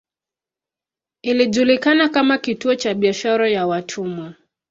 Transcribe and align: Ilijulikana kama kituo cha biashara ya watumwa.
Ilijulikana 1.21 2.09
kama 2.09 2.37
kituo 2.37 2.75
cha 2.75 2.93
biashara 2.93 3.49
ya 3.49 3.67
watumwa. 3.67 4.33